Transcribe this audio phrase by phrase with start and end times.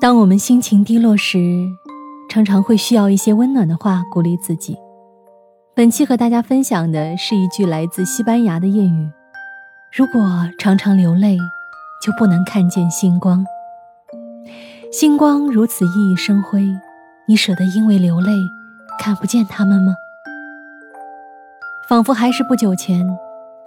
[0.00, 1.68] 当我们心情低落时，
[2.30, 4.76] 常常会需要一些温暖的话鼓励自己。
[5.74, 9.10] 本期和大家分享的是一句来自西班牙的谚语
[9.92, 10.22] ：“如果
[10.56, 11.36] 常常流泪，
[12.00, 13.44] 就不能看见星光。
[14.92, 16.64] 星光如此熠熠生辉，
[17.26, 18.30] 你舍得因为流泪
[19.00, 19.96] 看不见它们吗？”
[21.90, 23.04] 仿佛还是不久前，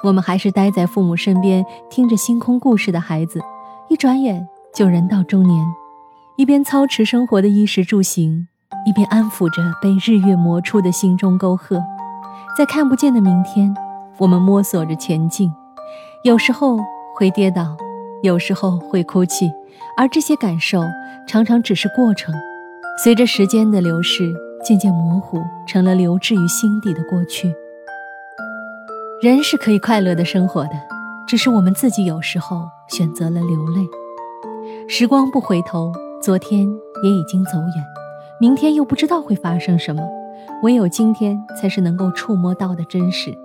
[0.06, 3.42] 我们还是待在父母身边听着星空故事的孩子，
[3.90, 5.68] 一转眼就人到中年。
[6.38, 8.48] 一边操持生活的衣食住行，
[8.86, 11.84] 一边安抚着被日月磨出的心中沟壑，
[12.58, 13.76] 在看不见的明天，
[14.18, 15.52] 我们摸索着前进，
[16.24, 16.80] 有时候
[17.16, 17.76] 会跌倒，
[18.24, 19.52] 有时候会哭泣，
[19.98, 20.82] 而这些感受
[21.28, 22.34] 常常只是过程，
[23.04, 27.54] 随着时间的流逝，渐渐模糊，成了留置于心底的过去。
[29.22, 30.72] 人是可以快乐的生活的，
[31.28, 33.86] 只是我们自己有时候选择了流泪。
[34.88, 35.92] 时光不回头。
[36.22, 36.68] 昨天
[37.04, 37.84] 也已经走远，
[38.40, 40.08] 明天又不知道会发生什么，
[40.62, 43.36] 唯有今天才是能够触摸到的真实。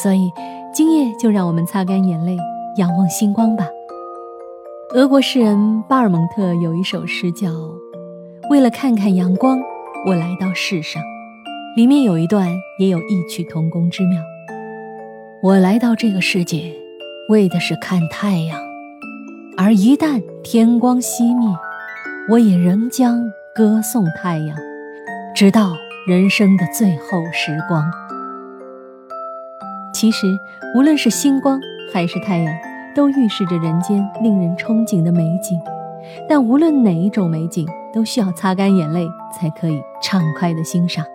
[0.00, 0.30] 所以，
[0.72, 2.36] 今夜就让我们擦干眼泪，
[2.76, 3.66] 仰望星光吧。
[4.94, 7.48] 俄国诗人巴尔蒙特有一首诗叫
[8.50, 9.58] 《为了看看阳光，
[10.06, 11.02] 我来到世上》，
[11.74, 12.48] 里面有一段
[12.78, 14.22] 也有异曲同工之妙。
[15.42, 16.72] 我来到这个世界，
[17.30, 18.60] 为的是看太阳，
[19.56, 21.48] 而一旦天光熄灭。
[22.28, 24.58] 我也仍将歌颂太阳，
[25.32, 25.72] 直到
[26.08, 27.88] 人生的最后时光。
[29.94, 30.26] 其实，
[30.74, 31.60] 无论是星光
[31.92, 32.52] 还是太阳，
[32.96, 35.60] 都预示着人间令人憧憬的美景。
[36.28, 41.06] 但无论哪一种美景，都需要擦干眼泪才可以畅快的欣赏。